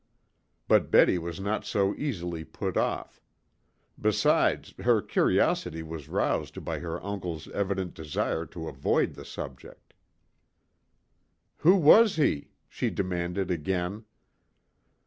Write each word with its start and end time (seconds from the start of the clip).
But 0.67 0.89
Betty 0.89 1.19
was 1.19 1.39
not 1.39 1.63
so 1.63 1.93
easily 1.93 2.43
put 2.43 2.75
off. 2.75 3.21
Besides, 4.01 4.73
her 4.79 4.99
curiosity 4.99 5.83
was 5.83 6.07
roused 6.09 6.65
by 6.65 6.79
her 6.79 6.99
uncle's 7.05 7.47
evident 7.49 7.93
desire 7.93 8.47
to 8.47 8.67
avoid 8.67 9.13
the 9.13 9.23
subject. 9.25 9.93
"Who 11.57 11.75
was 11.75 12.15
he?" 12.15 12.49
she 12.67 12.89
demanded 12.89 13.51
again. 13.51 14.05